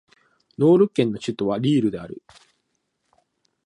[0.57, 2.23] ノール県の県都はリールである